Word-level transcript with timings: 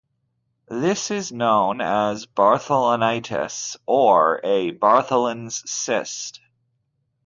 This 0.67 1.11
is 1.11 1.31
known 1.31 1.79
as 1.79 2.25
bartholinitis 2.25 3.77
or 3.85 4.41
a 4.43 4.71
Bartholin's 4.71 5.61
cyst. 5.71 6.41